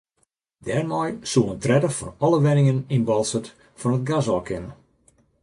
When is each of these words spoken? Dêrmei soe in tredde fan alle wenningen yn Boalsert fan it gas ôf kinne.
Dêrmei 0.65 1.11
soe 1.31 1.47
in 1.53 1.59
tredde 1.65 1.91
fan 1.97 2.13
alle 2.23 2.39
wenningen 2.45 2.79
yn 2.95 3.03
Boalsert 3.07 3.47
fan 3.79 3.95
it 3.97 4.07
gas 4.09 4.27
ôf 4.35 4.43
kinne. 4.47 4.71